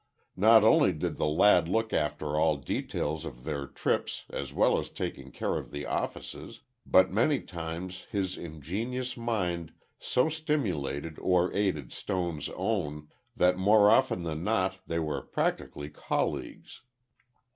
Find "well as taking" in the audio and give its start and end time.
4.51-5.31